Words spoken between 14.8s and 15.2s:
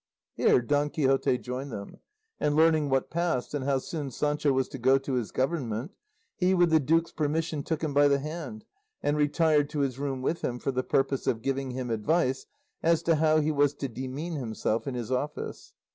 in his